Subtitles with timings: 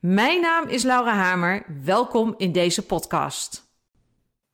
[0.00, 1.62] Mijn naam is Laura Hamer.
[1.84, 3.68] Welkom in deze podcast.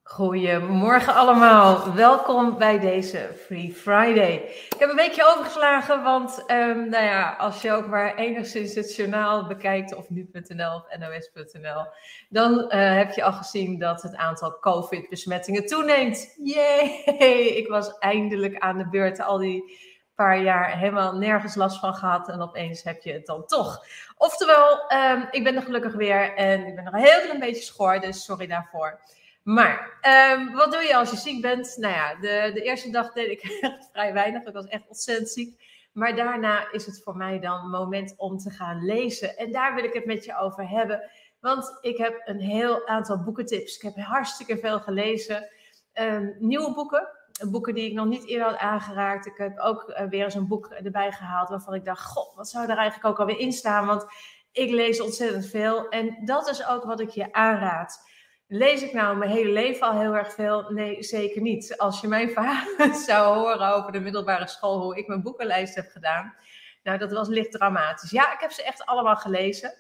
[0.03, 1.95] Goedemorgen allemaal.
[1.95, 4.33] Welkom bij deze Free Friday.
[4.71, 8.97] Ik heb een weekje overgeslagen, want um, nou ja, als je ook maar enigszins het
[8.97, 11.87] journaal bekijkt, of nu.nl of nos.nl,
[12.29, 16.35] dan uh, heb je al gezien dat het aantal COVID-besmettingen toeneemt.
[16.43, 17.03] Yay!
[17.61, 19.21] Ik was eindelijk aan de beurt.
[19.21, 19.86] Al die
[20.17, 23.85] paar jaar helemaal nergens last van gehad en opeens heb je het dan toch.
[24.17, 27.63] Oftewel, um, ik ben er gelukkig weer en ik ben nog een heel klein beetje
[27.63, 29.01] schor, dus sorry daarvoor.
[29.43, 29.99] Maar
[30.33, 31.77] um, wat doe je als je ziek bent?
[31.77, 34.43] Nou ja, de, de eerste dag deed ik echt vrij weinig.
[34.43, 35.61] Ik was echt ontzettend ziek.
[35.93, 39.37] Maar daarna is het voor mij dan moment om te gaan lezen.
[39.37, 41.11] En daar wil ik het met je over hebben.
[41.41, 43.77] Want ik heb een heel aantal boekentips.
[43.77, 45.49] Ik heb hartstikke veel gelezen.
[45.95, 47.09] Um, nieuwe boeken,
[47.45, 49.27] boeken die ik nog niet eerder had aangeraakt.
[49.27, 52.49] Ik heb ook uh, weer eens een boek erbij gehaald waarvan ik dacht: God, wat
[52.49, 53.87] zou er eigenlijk ook alweer in staan?
[53.87, 54.07] Want
[54.53, 55.89] ik lees ontzettend veel.
[55.89, 58.05] En dat is ook wat ik je aanraad.
[58.49, 60.71] Lees ik nou mijn hele leven al heel erg veel?
[60.71, 61.77] Nee, zeker niet.
[61.77, 65.89] Als je mijn verhaal zou horen over de middelbare school, hoe ik mijn boekenlijst heb
[65.91, 66.35] gedaan.
[66.83, 68.11] Nou, dat was licht dramatisch.
[68.11, 69.75] Ja, ik heb ze echt allemaal gelezen.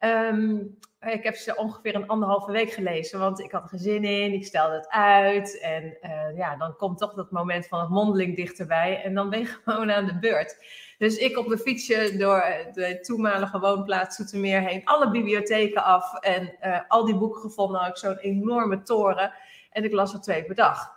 [0.00, 4.32] Um, ik heb ze ongeveer een anderhalve week gelezen, want ik had er gezin in,
[4.32, 5.60] ik stelde het uit.
[5.60, 9.38] En uh, ja, dan komt toch dat moment van het mondeling dichterbij en dan ben
[9.38, 10.56] je gewoon aan de beurt.
[10.98, 16.56] Dus ik op mijn fietsje door de toenmalige woonplaats Zoetermeer heen, alle bibliotheken af en
[16.62, 17.80] uh, al die boeken gevonden.
[17.80, 19.32] Had ik zo'n enorme toren
[19.70, 20.94] en ik las er twee per dag.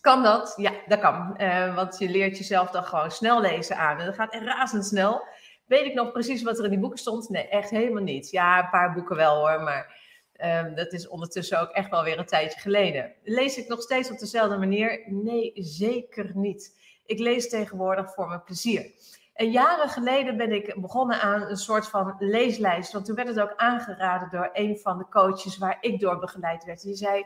[0.00, 0.54] Kan dat?
[0.56, 1.36] Ja, dat kan.
[1.74, 3.98] Want je leert jezelf dan gewoon snel lezen aan.
[3.98, 5.26] En dat gaat echt razendsnel.
[5.66, 7.28] Weet ik nog precies wat er in die boeken stond?
[7.28, 8.30] Nee, echt helemaal niet.
[8.30, 10.02] Ja, een paar boeken wel hoor, maar
[10.42, 13.12] um, dat is ondertussen ook echt wel weer een tijdje geleden.
[13.22, 15.02] Lees ik nog steeds op dezelfde manier?
[15.06, 16.78] Nee, zeker niet.
[17.06, 18.92] Ik lees tegenwoordig voor mijn plezier.
[19.34, 22.92] En jaren geleden ben ik begonnen aan een soort van leeslijst.
[22.92, 26.64] Want toen werd het ook aangeraden door een van de coaches waar ik door begeleid
[26.64, 26.82] werd.
[26.82, 27.24] Die zei: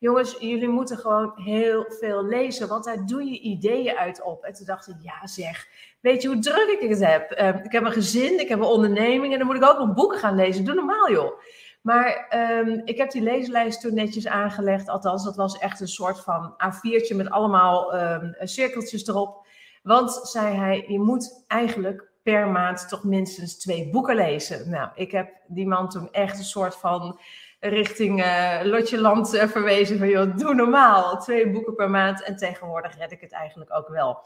[0.00, 4.44] Jongens, jullie moeten gewoon heel veel lezen, want daar doe je ideeën uit op.
[4.44, 5.66] En toen dacht ik: Ja, zeg,
[6.00, 7.38] weet je hoe druk ik het heb?
[7.40, 9.94] Uh, ik heb een gezin, ik heb een onderneming en dan moet ik ook nog
[9.94, 10.64] boeken gaan lezen.
[10.64, 11.40] Doe normaal, joh.
[11.82, 12.26] Maar
[12.66, 14.88] um, ik heb die leeslijst toen netjes aangelegd.
[14.88, 19.46] Althans, dat was echt een soort van A4'tje met allemaal um, cirkeltjes erop.
[19.82, 24.70] Want, zei hij, je moet eigenlijk per maand toch minstens twee boeken lezen.
[24.70, 27.20] Nou, ik heb die man toen echt een soort van
[27.60, 32.22] richting uh, Lotje Land uh, verwezen van, joh, doe normaal, twee boeken per maand.
[32.22, 34.18] En tegenwoordig red ik het eigenlijk ook wel.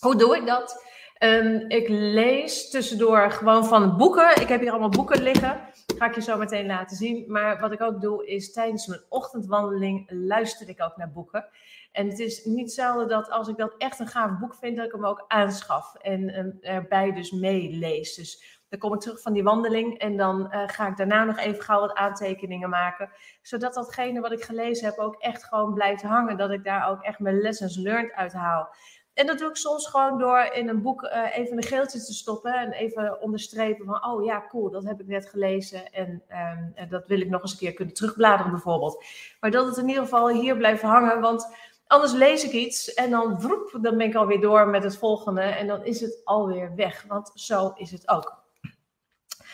[0.00, 0.84] Hoe doe ik dat?
[1.18, 4.40] Um, ik lees tussendoor gewoon van boeken.
[4.40, 5.60] Ik heb hier allemaal boeken liggen.
[5.98, 7.24] Ga ik je zo meteen laten zien.
[7.28, 11.48] Maar wat ik ook doe, is tijdens mijn ochtendwandeling luister ik ook naar boeken.
[11.92, 14.86] En het is niet zelden dat als ik dat echt een gaaf boek vind, dat
[14.86, 18.14] ik hem ook aanschaf en um, erbij dus meelees.
[18.14, 21.38] Dus dan kom ik terug van die wandeling en dan uh, ga ik daarna nog
[21.38, 23.10] even gauw wat aantekeningen maken.
[23.42, 26.36] Zodat datgene wat ik gelezen heb ook echt gewoon blijft hangen.
[26.36, 28.74] Dat ik daar ook echt mijn lessons learned uit haal.
[29.14, 32.12] En dat doe ik soms gewoon door in een boek uh, even een geeltje te
[32.12, 36.72] stoppen en even onderstrepen van, oh ja, cool, dat heb ik net gelezen en, um,
[36.74, 39.04] en dat wil ik nog eens een keer kunnen terugbladeren bijvoorbeeld.
[39.40, 41.56] Maar dat het in ieder geval hier blijft hangen, want
[41.86, 45.42] anders lees ik iets en dan, vroep, dan ben ik alweer door met het volgende
[45.42, 48.41] en dan is het alweer weg, want zo is het ook.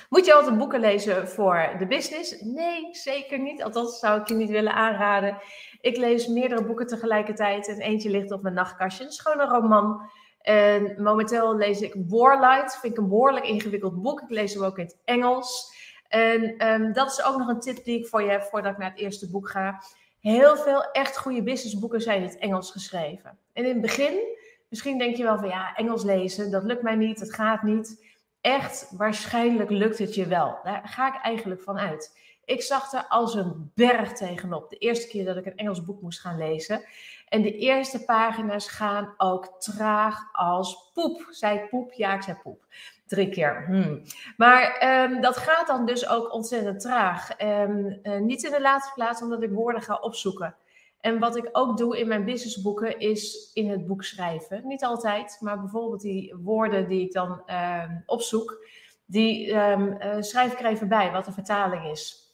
[0.08, 2.40] Moet je altijd boeken lezen voor de business?
[2.40, 3.62] Nee, zeker niet.
[3.62, 5.38] Althans, zou ik je niet willen aanraden.
[5.80, 9.04] Ik lees meerdere boeken tegelijkertijd en eentje ligt op mijn nachtkastje.
[9.04, 10.10] Het is gewoon een roman.
[10.40, 12.78] En momenteel lees ik Warlight.
[12.78, 14.20] Vind ik een behoorlijk ingewikkeld boek.
[14.20, 15.76] Ik lees hem ook in het Engels.
[16.08, 18.78] En um, dat is ook nog een tip die ik voor je heb voordat ik
[18.78, 19.82] naar het eerste boek ga.
[20.20, 23.38] Heel veel echt goede businessboeken zijn in het Engels geschreven.
[23.52, 24.36] En in het begin,
[24.68, 28.07] misschien denk je wel van ja, Engels lezen, dat lukt mij niet, dat gaat niet.
[28.40, 30.58] Echt, waarschijnlijk lukt het je wel.
[30.62, 32.16] Daar ga ik eigenlijk van uit.
[32.44, 34.70] Ik zag er als een berg tegenop.
[34.70, 36.82] De eerste keer dat ik een Engels boek moest gaan lezen.
[37.28, 41.28] En de eerste pagina's gaan ook traag als poep.
[41.40, 41.92] Ik poep?
[41.92, 42.64] Ja, ik zei poep.
[43.06, 43.64] Drie keer.
[43.66, 44.02] Hmm.
[44.36, 47.40] Maar um, dat gaat dan dus ook ontzettend traag.
[47.42, 50.54] Um, uh, niet in de laatste plaats omdat ik woorden ga opzoeken.
[51.00, 54.66] En wat ik ook doe in mijn businessboeken is in het boek schrijven.
[54.66, 58.66] Niet altijd, maar bijvoorbeeld die woorden die ik dan um, opzoek,
[59.06, 62.32] die uh, schrijf ik er even bij wat de vertaling is.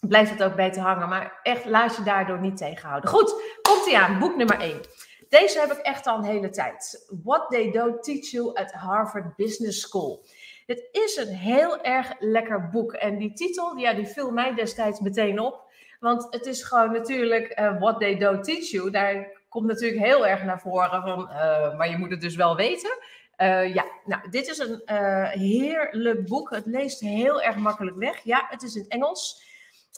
[0.00, 1.08] blijft het ook beter hangen.
[1.08, 3.10] Maar echt, laat je daardoor niet tegenhouden.
[3.10, 4.18] Goed, komt ie aan.
[4.18, 4.80] Boek nummer 1.
[5.28, 7.06] Deze heb ik echt al een hele tijd.
[7.22, 10.24] What They Don't Teach You at Harvard Business School.
[10.66, 12.92] Het is een heel erg lekker boek.
[12.92, 15.64] En die titel, ja, die viel mij destijds meteen op.
[16.00, 18.90] Want het is gewoon natuurlijk uh, What They Don't Teach You.
[18.90, 22.56] Daar komt natuurlijk heel erg naar voren van, uh, maar je moet het dus wel
[22.56, 22.98] weten.
[23.38, 24.82] Uh, ja, nou, dit is een
[25.30, 26.50] heerlijk boek.
[26.50, 28.20] Het leest heel erg makkelijk weg.
[28.24, 29.42] Ja, het is in Engels.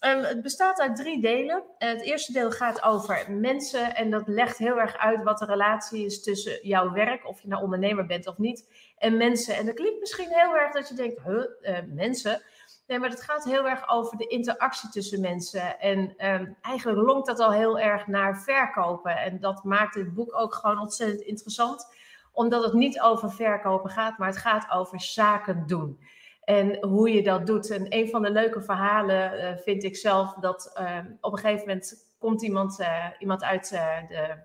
[0.06, 1.62] Um, het bestaat uit drie delen.
[1.78, 6.04] het eerste deel gaat over mensen en dat legt heel erg uit wat de relatie
[6.04, 8.68] is tussen jouw werk, of je nou ondernemer bent of niet,
[8.98, 9.56] en mensen.
[9.56, 12.42] En dat klinkt misschien heel erg dat je denkt, uh, mensen.
[12.86, 15.80] Nee, maar het gaat heel erg over de interactie tussen mensen.
[15.80, 19.16] En um, eigenlijk lonkt dat al heel erg naar verkopen.
[19.16, 21.86] En dat maakt het boek ook gewoon ontzettend interessant,
[22.32, 26.00] omdat het niet over verkopen gaat, maar het gaat over zaken doen.
[26.48, 27.70] En hoe je dat doet.
[27.70, 31.66] En een van de leuke verhalen uh, vind ik zelf dat uh, op een gegeven
[31.66, 34.36] moment komt iemand, uh, iemand uit de,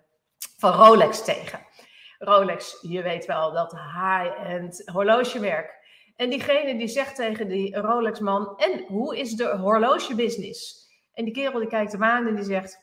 [0.58, 1.60] van Rolex tegen.
[2.18, 5.74] Rolex, je weet wel, dat high-end horlogemerk.
[6.16, 10.88] En diegene die zegt tegen die Rolex-man, en hoe is de horlogebusiness?
[11.14, 12.80] En die kerel die kijkt hem aan en die zegt,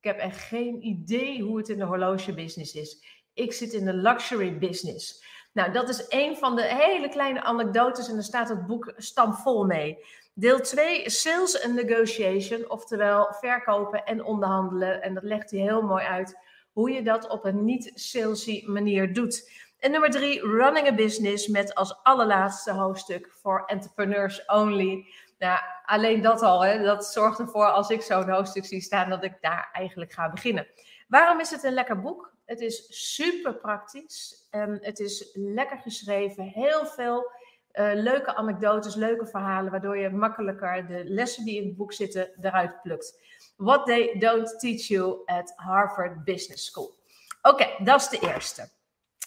[0.00, 3.04] ik heb echt geen idee hoe het in de horlogebusiness is.
[3.34, 5.24] Ik zit in de luxury business.
[5.52, 9.64] Nou, dat is een van de hele kleine anekdotes en daar staat het boek stampvol
[9.64, 9.98] mee.
[10.34, 15.02] Deel 2, sales and negotiation, oftewel verkopen en onderhandelen.
[15.02, 16.38] En dat legt hij heel mooi uit
[16.72, 19.50] hoe je dat op een niet-salesy manier doet.
[19.78, 25.06] En nummer 3, running a business met als allerlaatste hoofdstuk voor entrepreneurs only.
[25.38, 29.24] Nou, alleen dat al, hè, dat zorgt ervoor als ik zo'n hoofdstuk zie staan dat
[29.24, 30.66] ik daar eigenlijk ga beginnen.
[31.08, 32.32] Waarom is het een lekker boek?
[32.50, 34.46] Het is super praktisch.
[34.50, 36.44] Um, het is lekker geschreven.
[36.44, 37.30] Heel veel
[37.72, 42.30] uh, leuke anekdotes, leuke verhalen, waardoor je makkelijker de lessen die in het boek zitten
[42.40, 43.20] eruit plukt.
[43.56, 46.94] What they don't teach you at Harvard Business School.
[47.42, 48.68] Oké, dat is de eerste.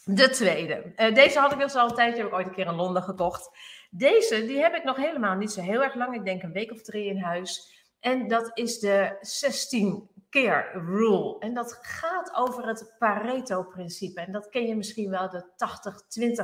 [0.05, 0.93] De tweede.
[0.95, 3.03] Uh, deze had ik dus al een tijdje, heb ik ooit een keer in Londen
[3.03, 3.49] gekocht.
[3.89, 6.15] Deze, die heb ik nog helemaal niet zo heel erg lang.
[6.15, 7.71] Ik denk een week of drie in huis.
[7.99, 11.35] En dat is de 16 keer rule.
[11.39, 14.21] En dat gaat over het Pareto-principe.
[14.21, 15.43] En dat ken je misschien wel, de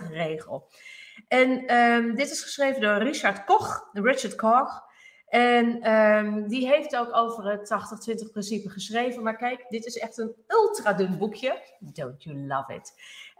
[0.05, 0.67] 80-20 regel.
[1.27, 4.87] En um, dit is geschreven door Richard Koch, Richard Koch.
[5.27, 7.73] En um, die heeft ook over het
[8.27, 9.23] 80-20 principe geschreven.
[9.23, 11.61] Maar kijk, dit is echt een ultra dun boekje.
[11.79, 12.93] Don't you love it?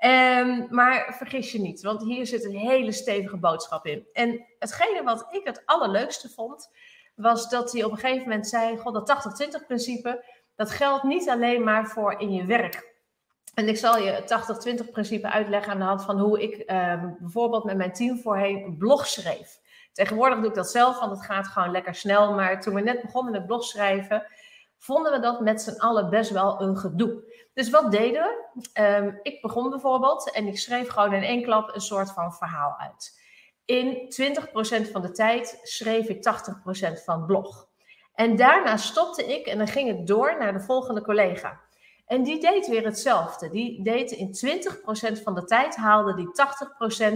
[0.06, 4.08] Um, maar vergis je niet, want hier zit een hele stevige boodschap in.
[4.14, 6.70] En hetgene wat ik het allerleukste vond,
[7.20, 10.24] was dat hij op een gegeven moment zei: God, dat 80-20 principe,
[10.60, 12.94] dat geldt niet alleen maar voor in je werk.
[13.54, 17.18] En ik zal je het 80-20 principe uitleggen aan de hand van hoe ik um,
[17.20, 19.60] bijvoorbeeld met mijn team voorheen een blog schreef.
[19.94, 22.34] Tegenwoordig doe ik dat zelf, want het gaat gewoon lekker snel.
[22.34, 24.26] Maar toen we net begonnen met blog schrijven,
[24.78, 27.24] vonden we dat met z'n allen best wel een gedoe.
[27.54, 28.82] Dus wat deden we?
[28.82, 32.76] Um, ik begon bijvoorbeeld en ik schreef gewoon in één klap een soort van verhaal
[32.78, 33.22] uit.
[33.66, 34.14] In
[34.88, 36.24] 20% van de tijd schreef ik
[37.00, 37.69] 80% van blog.
[38.20, 41.60] En daarna stopte ik en dan ging het door naar de volgende collega.
[42.06, 43.50] En die deed weer hetzelfde.
[43.50, 44.28] Die deed in
[45.20, 46.28] 20% van de tijd, haalde die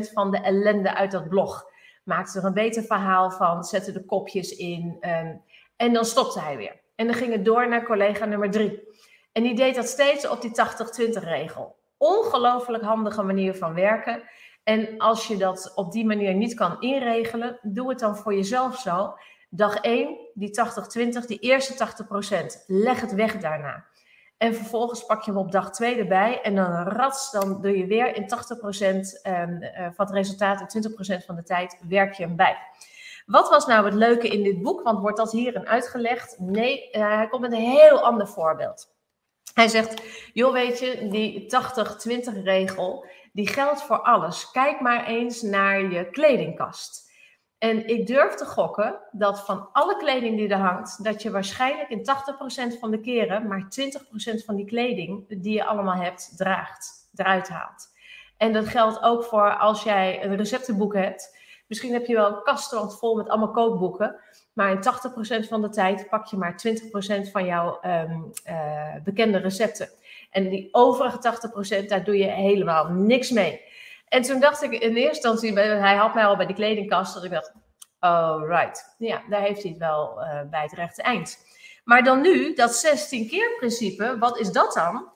[0.07, 1.65] 80% van de ellende uit dat blog.
[2.03, 5.43] Maakte er een beter verhaal van, zette de kopjes in um,
[5.75, 6.81] en dan stopte hij weer.
[6.95, 8.87] En dan ging het door naar collega nummer 3.
[9.31, 11.75] En die deed dat steeds op die 80-20 regel.
[11.97, 14.23] Ongelooflijk handige manier van werken.
[14.63, 18.77] En als je dat op die manier niet kan inregelen, doe het dan voor jezelf
[18.79, 19.13] zo.
[19.49, 20.59] Dag 1, die
[21.23, 22.65] 80-20, die eerste 80%.
[22.67, 23.85] Leg het weg daarna.
[24.37, 26.41] En vervolgens pak je hem op dag 2 erbij.
[26.41, 30.91] En dan rats, dan doe je weer in 80% um, uh, van het resultaat en
[31.21, 32.57] 20% van de tijd werk je hem bij.
[33.25, 34.83] Wat was nou het leuke in dit boek?
[34.83, 36.35] Want wordt dat hierin uitgelegd?
[36.39, 38.91] Nee, uh, hij komt met een heel ander voorbeeld.
[39.53, 40.01] Hij zegt,
[40.33, 41.47] joh weet je, die
[42.39, 44.51] 80-20 regel, die geldt voor alles.
[44.51, 47.11] Kijk maar eens naar je kledingkast.
[47.63, 51.89] En ik durf te gokken dat van alle kleding die er hangt, dat je waarschijnlijk
[51.89, 52.05] in
[52.75, 53.67] 80% van de keren maar
[54.41, 57.93] 20% van die kleding die je allemaal hebt, draagt, eruit haalt.
[58.37, 61.37] En dat geldt ook voor als jij een receptenboek hebt.
[61.67, 64.15] Misschien heb je wel een kast vol met allemaal kookboeken.
[64.53, 64.83] Maar in
[65.45, 66.63] 80% van de tijd pak je maar
[67.27, 69.89] 20% van jouw um, uh, bekende recepten.
[70.31, 71.17] En die overige
[71.83, 73.61] 80%, daar doe je helemaal niks mee.
[74.13, 77.23] En toen dacht ik in eerste instantie, hij had mij al bij die kledingkast, dat
[77.23, 77.53] ik dacht,
[77.99, 81.37] oh right, ja, daar heeft hij het wel uh, bij het rechte eind.
[81.83, 85.11] Maar dan nu, dat 16 keer principe, wat is dat dan?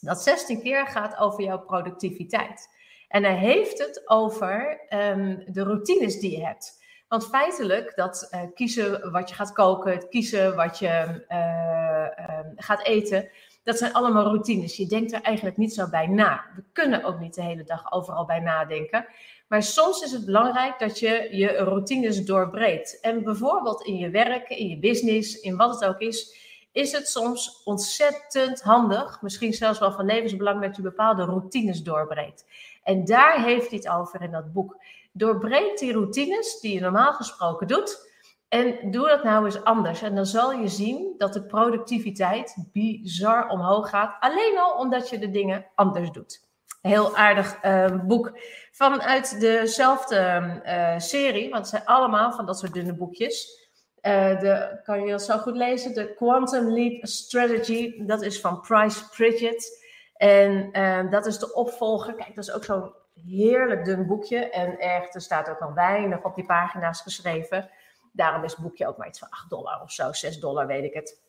[0.00, 2.68] Dat 16 keer gaat over jouw productiviteit.
[3.08, 6.78] En hij heeft het over um, de routines die je hebt.
[7.08, 12.82] Want feitelijk, dat uh, kiezen wat je gaat koken, het kiezen wat je uh, gaat
[12.82, 13.30] eten,
[13.62, 14.76] dat zijn allemaal routines.
[14.76, 16.44] Je denkt er eigenlijk niet zo bij na.
[16.56, 19.06] We kunnen ook niet de hele dag overal bij nadenken.
[19.48, 23.00] Maar soms is het belangrijk dat je je routines doorbreekt.
[23.00, 26.38] En bijvoorbeeld in je werk, in je business, in wat het ook is,
[26.72, 32.44] is het soms ontzettend handig, misschien zelfs wel van levensbelang, dat je bepaalde routines doorbreekt.
[32.82, 34.82] En daar heeft hij het over in dat boek.
[35.12, 38.09] Doorbreek die routines die je normaal gesproken doet.
[38.50, 40.02] En doe dat nou eens anders.
[40.02, 44.16] En dan zal je zien dat de productiviteit bizar omhoog gaat.
[44.20, 46.48] Alleen al omdat je de dingen anders doet.
[46.82, 48.38] Heel aardig uh, boek
[48.72, 51.50] vanuit dezelfde uh, serie.
[51.50, 53.68] Want het zijn allemaal van dat soort dunne boekjes.
[54.02, 55.94] Uh, de, kan je dat zo goed lezen?
[55.94, 58.04] De Quantum Leap Strategy.
[58.06, 59.88] Dat is van Price Pritchett.
[60.16, 62.14] En ehm, dat is de opvolger.
[62.14, 64.50] Kijk, dat is ook zo'n heerlijk dun boekje.
[64.50, 67.70] En echt, er staat ook nog weinig op die pagina's geschreven.
[68.12, 70.84] Daarom is het boekje ook maar iets van 8 dollar of zo, 6 dollar, weet
[70.84, 71.20] ik het.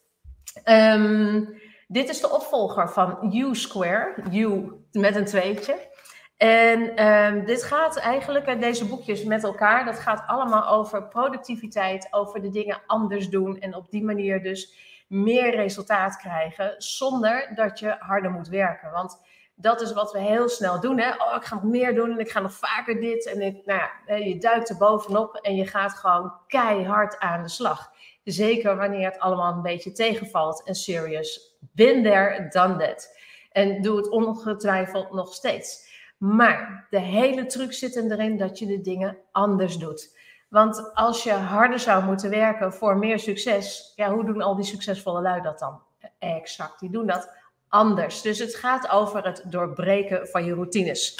[0.65, 5.89] Um, dit is de opvolger van U Square, U met een tweetje.
[6.37, 12.41] En um, dit gaat eigenlijk, deze boekjes met elkaar, dat gaat allemaal over productiviteit, over
[12.41, 14.73] de dingen anders doen en op die manier dus
[15.07, 18.91] meer resultaat krijgen zonder dat je harder moet werken.
[18.91, 19.21] Want
[19.61, 20.99] dat is wat we heel snel doen.
[20.99, 21.09] Hè?
[21.09, 23.25] Oh, ik ga nog meer doen en ik ga nog vaker dit.
[23.25, 27.49] En ik, nou ja, je duikt er bovenop en je gaat gewoon keihard aan de
[27.49, 27.91] slag.
[28.23, 31.55] Zeker wanneer het allemaal een beetje tegenvalt en serious.
[31.59, 33.19] Been there, done that.
[33.51, 35.89] En doe het ongetwijfeld nog steeds.
[36.17, 40.19] Maar de hele truc zit erin dat je de dingen anders doet.
[40.49, 44.65] Want als je harder zou moeten werken voor meer succes, ja, hoe doen al die
[44.65, 45.81] succesvolle lui dat dan?
[46.19, 47.40] Exact, die doen dat
[47.71, 48.21] anders.
[48.21, 51.19] Dus het gaat over het doorbreken van je routines.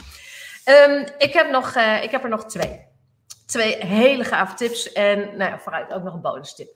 [0.65, 2.89] Um, ik, heb nog, uh, ik heb er nog twee.
[3.45, 6.69] Twee hele gave tips en nou ja, vooruit ook nog een bonus tip.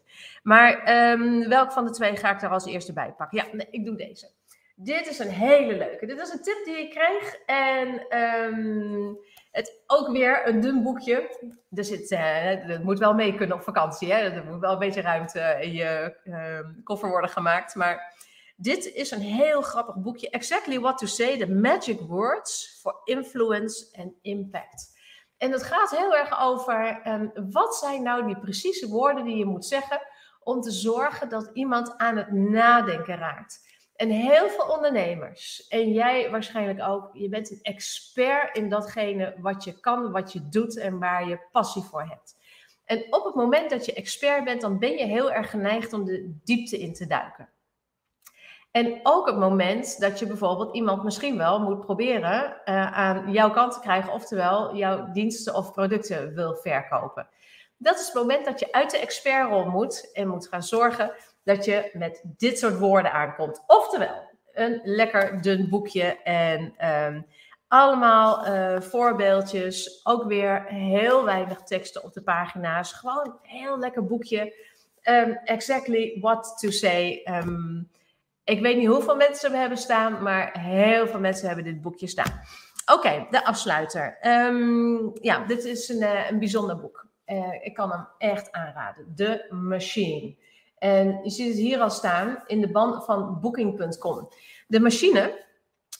[0.43, 3.37] Maar um, welk van de twee ga ik er als eerste bij pakken?
[3.37, 4.29] Ja, ik doe deze.
[4.75, 6.05] Dit is een hele leuke.
[6.05, 7.35] Dit is een tip die ik kreeg.
[7.45, 9.17] En um,
[9.51, 11.37] het ook weer een dun boekje.
[11.71, 14.13] Er zit, uh, het moet wel mee kunnen op vakantie.
[14.13, 14.19] Hè?
[14.19, 16.15] Er moet wel een beetje ruimte in je
[16.83, 17.75] koffer worden gemaakt.
[17.75, 18.13] Maar
[18.55, 20.29] dit is een heel grappig boekje.
[20.29, 24.93] Exactly What to Say, The Magic Words for Influence and Impact.
[25.37, 29.45] En het gaat heel erg over um, wat zijn nou die precieze woorden die je
[29.45, 30.01] moet zeggen
[30.39, 33.63] om te zorgen dat iemand aan het nadenken raakt.
[33.95, 39.63] En heel veel ondernemers, en jij waarschijnlijk ook, je bent een expert in datgene wat
[39.63, 42.35] je kan, wat je doet en waar je passie voor hebt.
[42.85, 46.05] En op het moment dat je expert bent, dan ben je heel erg geneigd om
[46.05, 47.49] de diepte in te duiken.
[48.75, 53.51] En ook het moment dat je bijvoorbeeld iemand misschien wel moet proberen uh, aan jouw
[53.51, 57.27] kant te krijgen, oftewel jouw diensten of producten wil verkopen.
[57.77, 61.11] Dat is het moment dat je uit de expertrol moet en moet gaan zorgen
[61.43, 63.63] dat je met dit soort woorden aankomt.
[63.67, 67.25] Oftewel, een lekker dun boekje en um,
[67.67, 69.99] allemaal uh, voorbeeldjes.
[70.03, 72.93] Ook weer heel weinig teksten op de pagina's.
[72.93, 74.53] Gewoon een heel lekker boekje.
[75.03, 77.21] Um, exactly what to say.
[77.25, 77.89] Um,
[78.45, 82.07] ik weet niet hoeveel mensen we hebben staan, maar heel veel mensen hebben dit boekje
[82.07, 82.41] staan.
[82.93, 84.17] Oké, de afsluiter.
[85.21, 87.07] ja, dit is een, uh, een bijzonder boek.
[87.25, 89.13] Uh, ik kan hem echt aanraden.
[89.15, 90.35] The Machine.
[90.77, 94.29] En je ziet het hier al staan in de band van Booking.com.
[94.67, 95.45] De Machine,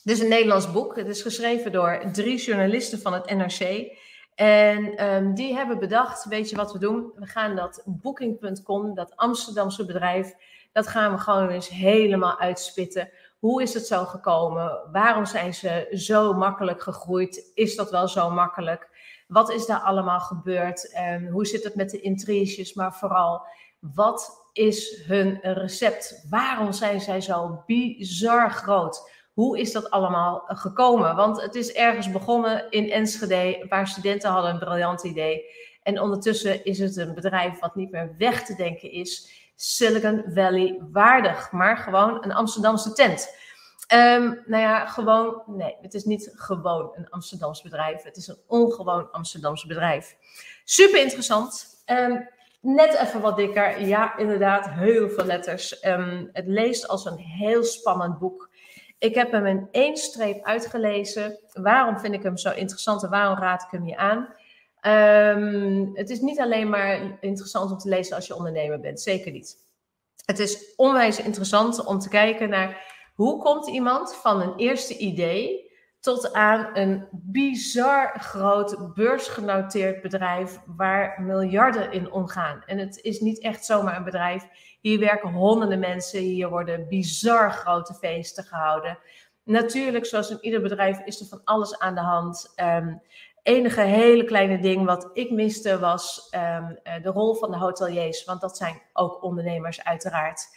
[0.02, 0.96] dit is een Nederlands boek.
[0.96, 3.92] Het is geschreven door drie journalisten van het NRC.
[4.34, 7.12] En um, die hebben bedacht, weet je wat we doen?
[7.14, 10.34] We gaan dat Booking.com, dat Amsterdamse bedrijf,
[10.76, 13.10] dat gaan we gewoon eens helemaal uitspitten.
[13.38, 14.80] Hoe is het zo gekomen?
[14.92, 17.50] Waarom zijn ze zo makkelijk gegroeid?
[17.54, 18.88] Is dat wel zo makkelijk?
[19.28, 20.92] Wat is daar allemaal gebeurd?
[20.92, 22.74] En hoe zit het met de intriges?
[22.74, 23.46] Maar vooral,
[23.80, 26.26] wat is hun recept?
[26.30, 29.10] Waarom zijn zij zo bizar groot?
[29.32, 31.16] Hoe is dat allemaal gekomen?
[31.16, 33.66] Want het is ergens begonnen in Enschede.
[33.68, 35.44] Paar studenten hadden een briljant idee.
[35.82, 39.44] En ondertussen is het een bedrijf wat niet meer weg te denken is.
[39.56, 43.34] Silicon Valley waardig, maar gewoon een Amsterdamse tent.
[43.94, 48.02] Um, nou ja, gewoon, nee, het is niet gewoon een Amsterdams bedrijf.
[48.02, 50.16] Het is een ongewoon Amsterdams bedrijf.
[50.64, 51.66] Super interessant.
[51.86, 52.28] Um,
[52.60, 53.80] net even wat dikker.
[53.80, 55.84] Ja, inderdaad, heel veel letters.
[55.84, 58.50] Um, het leest als een heel spannend boek.
[58.98, 61.38] Ik heb hem in één streep uitgelezen.
[61.52, 64.34] Waarom vind ik hem zo interessant en waarom raad ik hem je aan?
[64.86, 69.32] Um, het is niet alleen maar interessant om te lezen als je ondernemer bent, zeker
[69.32, 69.56] niet.
[70.24, 75.70] Het is onwijs interessant om te kijken naar hoe komt iemand van een eerste idee
[76.00, 82.62] tot aan een bizar groot beursgenoteerd bedrijf waar miljarden in omgaan.
[82.66, 84.46] En het is niet echt zomaar een bedrijf.
[84.80, 88.98] Hier werken honderden mensen, hier worden bizar grote feesten gehouden.
[89.42, 92.54] Natuurlijk, zoals in ieder bedrijf, is er van alles aan de hand.
[92.56, 93.02] Um,
[93.46, 98.40] enige hele kleine ding wat ik miste was um, de rol van de hoteliers, want
[98.40, 100.48] dat zijn ook ondernemers uiteraard.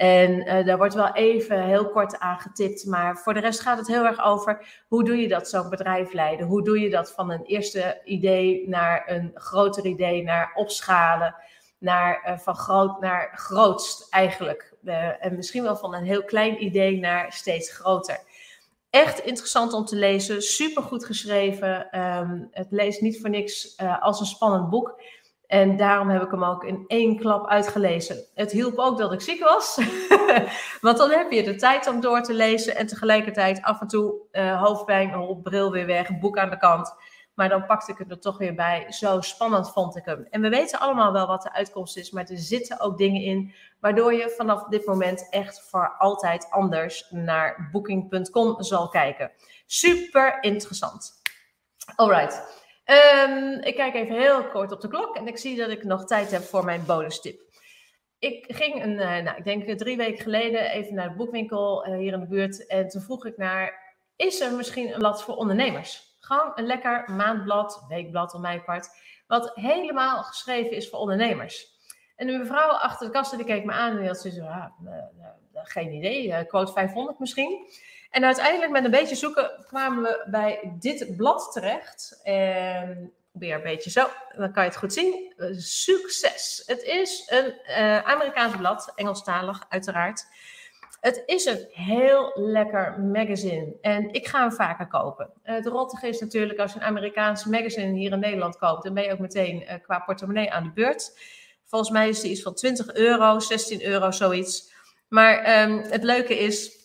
[0.00, 2.86] En uh, daar wordt wel even heel kort aangetipt.
[2.86, 6.12] Maar voor de rest gaat het heel erg over hoe doe je dat zo'n bedrijf
[6.12, 6.46] leiden?
[6.46, 11.34] Hoe doe je dat van een eerste idee naar een groter idee, naar opschalen,
[11.78, 14.74] naar uh, van groot naar grootst eigenlijk.
[15.20, 18.18] En misschien wel van een heel klein idee naar steeds groter.
[18.90, 22.00] Echt interessant om te lezen, super goed geschreven.
[22.00, 24.98] Um, het leest niet voor niks als een spannend boek.
[25.50, 28.24] En daarom heb ik hem ook in één klap uitgelezen.
[28.34, 29.78] Het hielp ook dat ik ziek was.
[30.80, 32.76] Want dan heb je de tijd om door te lezen.
[32.76, 36.94] En tegelijkertijd af en toe uh, hoofdpijn, op bril weer weg, boek aan de kant.
[37.40, 38.92] Maar dan pakte ik het er toch weer bij.
[38.92, 40.26] Zo spannend vond ik hem.
[40.30, 42.10] En we weten allemaal wel wat de uitkomst is.
[42.10, 43.54] Maar er zitten ook dingen in.
[43.80, 49.32] Waardoor je vanaf dit moment echt voor altijd anders naar booking.com zal kijken.
[49.66, 51.12] Super interessant.
[51.96, 52.62] Alright.
[53.26, 56.04] Um, ik kijk even heel kort op de klok en ik zie dat ik nog
[56.04, 57.40] tijd heb voor mijn bonus tip.
[58.18, 61.96] Ik ging een, uh, nou, ik denk drie weken geleden even naar de boekwinkel uh,
[61.96, 65.36] hier in de buurt en toen vroeg ik naar, is er misschien een blad voor
[65.36, 66.09] ondernemers?
[66.20, 68.88] Gewoon een lekker maandblad, weekblad om mijn part,
[69.26, 71.78] wat helemaal geschreven is voor ondernemers.
[72.16, 74.64] En de mevrouw achter de kassa die keek me aan en die had zoiets ah,
[75.52, 77.66] geen idee, quote 500 misschien.
[78.10, 82.20] En uiteindelijk met een beetje zoeken kwamen we bij dit blad terecht.
[82.22, 85.34] En probeer een beetje zo, dan kan je het goed zien.
[85.58, 86.62] Succes.
[86.66, 90.26] Het is een uh, Amerikaans blad, Engelstalig uiteraard.
[91.00, 95.30] Het is een heel lekker magazine en ik ga hem vaker kopen.
[95.42, 99.04] Het rottige is natuurlijk als je een Amerikaans magazine hier in Nederland koopt, dan ben
[99.04, 101.18] je ook meteen uh, qua portemonnee aan de beurt.
[101.64, 104.72] Volgens mij is die iets van 20 euro, 16 euro, zoiets.
[105.08, 106.78] Maar um, het leuke is,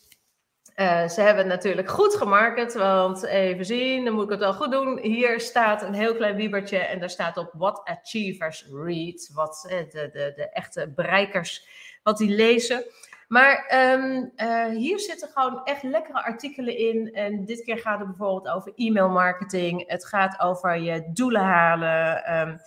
[0.76, 4.54] uh, ze hebben het natuurlijk goed gemarket, want even zien, dan moet ik het wel
[4.54, 5.00] goed doen.
[5.00, 9.30] Hier staat een heel klein wiebertje en daar staat op What Achievers Read.
[9.34, 11.68] Wat uh, de, de, de echte bereikers,
[12.04, 12.86] wat die lezen.
[13.28, 17.14] Maar um, uh, hier zitten gewoon echt lekkere artikelen in.
[17.14, 19.90] En dit keer gaat het bijvoorbeeld over e-mail marketing.
[19.90, 22.34] Het gaat over je doelen halen.
[22.38, 22.60] Um,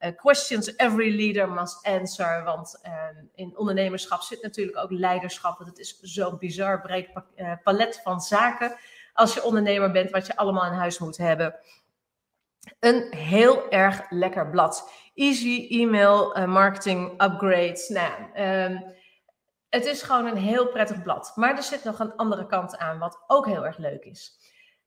[0.00, 2.44] uh, questions every leader must answer.
[2.44, 2.92] Want uh,
[3.34, 5.58] in ondernemerschap zit natuurlijk ook leiderschap.
[5.58, 8.76] Want het is zo'n bizar breed uh, palet van zaken.
[9.12, 11.54] Als je ondernemer bent, wat je allemaal in huis moet hebben.
[12.80, 14.90] Een heel erg lekker blad.
[15.14, 17.88] Easy email marketing upgrades.
[17.88, 18.12] Nou,
[19.70, 21.32] het is gewoon een heel prettig blad.
[21.34, 24.38] Maar er zit nog een andere kant aan, wat ook heel erg leuk is.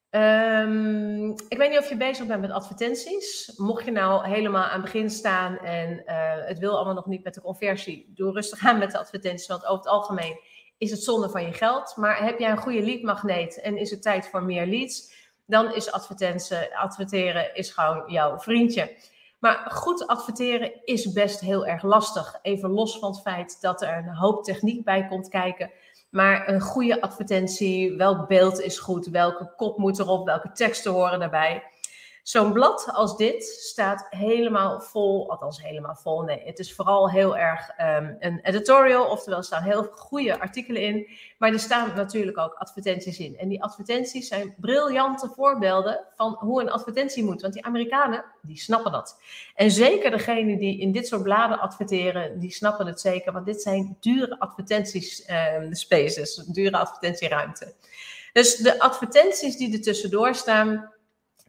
[0.10, 3.54] Um, ik weet niet of je bezig bent met advertenties.
[3.56, 7.24] Mocht je nou helemaal aan het begin staan en uh, het wil allemaal nog niet
[7.24, 9.48] met de conversie, doe rustig aan met de advertenties.
[9.48, 10.40] Want over het algemeen
[10.78, 11.96] is het zonde van je geld.
[11.96, 15.14] Maar heb jij een goede leadmagneet en is het tijd voor meer leads,
[15.46, 15.92] dan is
[16.74, 18.96] adverteren is gewoon jouw vriendje.
[19.44, 22.40] Maar goed adverteren is best heel erg lastig.
[22.42, 25.72] Even los van het feit dat er een hoop techniek bij komt kijken.
[26.10, 31.20] Maar een goede advertentie, welk beeld is goed, welke kop moet erop, welke teksten horen
[31.20, 31.64] daarbij.
[32.24, 36.22] Zo'n blad als dit staat helemaal vol, althans helemaal vol.
[36.22, 41.08] Nee, het is vooral heel erg um, een editorial, oftewel staan heel goede artikelen in.
[41.38, 43.38] Maar er staan natuurlijk ook advertenties in.
[43.38, 47.42] En die advertenties zijn briljante voorbeelden van hoe een advertentie moet.
[47.42, 49.20] Want die Amerikanen, die snappen dat.
[49.56, 53.34] En zeker degenen die in dit soort bladen adverteren, die snappen het zeker.
[53.34, 57.74] Want dit zijn dure advertenties um, spaces, dure advertentieruimte.
[58.34, 60.93] Dus de advertenties die er tussendoor staan,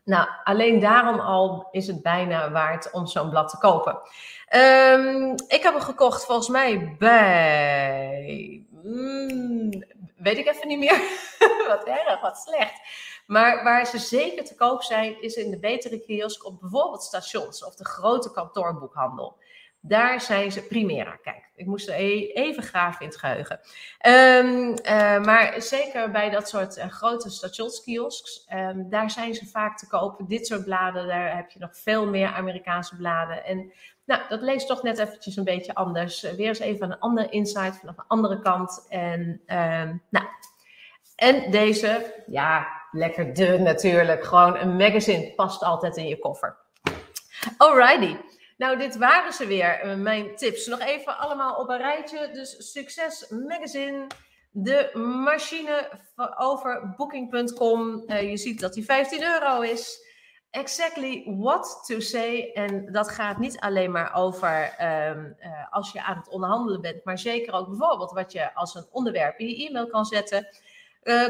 [0.04, 3.98] nou, alleen daarom al is het bijna waard om zo'n blad te kopen.
[4.54, 8.64] Um, ik heb hem gekocht volgens mij bij.
[8.70, 9.84] Mm,
[10.16, 11.02] weet ik even niet meer.
[11.68, 12.80] wat erg, wat slecht.
[13.26, 17.64] Maar waar ze zeker te koop zijn, is in de betere kiosk op bijvoorbeeld stations
[17.64, 19.36] of de grote kantoorboekhandel.
[19.86, 21.18] Daar zijn ze Primera.
[21.22, 23.60] Kijk, ik moest er e-, even graven in het geheugen.
[24.06, 29.78] Um, uh, maar zeker bij dat soort uh, grote stationskiosks, um, daar zijn ze vaak
[29.78, 30.26] te kopen.
[30.26, 33.44] Dit soort bladen, daar heb je nog veel meer Amerikaanse bladen.
[33.44, 33.72] En
[34.04, 36.24] nou, dat leest toch net eventjes een beetje anders.
[36.24, 38.86] Uh, weer eens even een andere insight vanaf een andere kant.
[38.88, 40.26] En, um, nou,
[41.16, 44.24] en deze, ja, lekker dun natuurlijk.
[44.24, 46.56] Gewoon een magazine past altijd in je koffer.
[47.56, 48.16] Alrighty.
[48.56, 50.66] Nou, dit waren ze weer, mijn tips.
[50.66, 52.30] Nog even allemaal op een rijtje.
[52.32, 54.06] Dus Succes Magazine,
[54.56, 54.90] De
[55.24, 56.00] machine
[56.36, 58.02] over booking.com.
[58.06, 60.02] Uh, je ziet dat die 15 euro is.
[60.50, 62.50] Exactly what to say.
[62.52, 64.74] En dat gaat niet alleen maar over
[65.08, 68.74] um, uh, als je aan het onderhandelen bent, maar zeker ook bijvoorbeeld wat je als
[68.74, 70.48] een onderwerp in je e-mail kan zetten.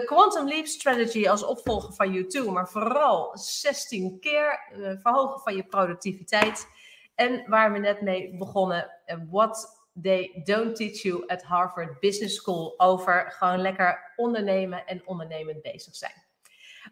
[0.05, 4.61] Quantum Leap Strategy als opvolger van YouTube, maar vooral 16 keer
[5.03, 6.67] verhogen van je productiviteit.
[7.15, 12.35] En waar we net mee begonnen, uh, what they don't teach you at Harvard Business
[12.35, 16.23] School over gewoon lekker ondernemen en ondernemend bezig zijn.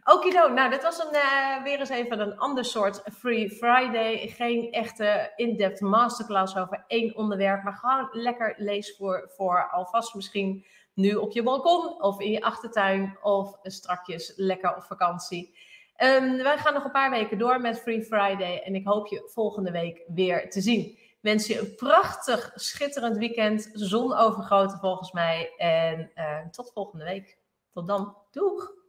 [0.05, 4.29] Okido, nou dat was een, uh, weer eens even een ander soort Free Friday.
[4.29, 10.65] Geen echte in-depth masterclass over één onderwerp, maar gewoon lekker lees voor, voor alvast misschien
[10.95, 15.57] nu op je balkon of in je achtertuin of strakjes lekker op vakantie.
[16.03, 19.29] Um, wij gaan nog een paar weken door met Free Friday en ik hoop je
[19.33, 20.99] volgende week weer te zien.
[21.21, 23.71] Wens je een prachtig, schitterend weekend.
[23.73, 25.53] Zon overgoten volgens mij.
[25.57, 27.39] En uh, tot volgende week.
[27.73, 28.17] Tot dan.
[28.31, 28.82] Doeg!